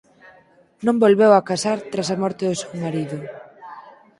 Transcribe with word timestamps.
Non 0.85 1.01
volveu 1.03 1.31
a 1.35 1.45
casar 1.49 1.77
tras 1.91 2.09
a 2.11 2.19
morte 2.21 2.43
do 2.49 2.59
seu 2.61 2.73
marido. 2.85 3.17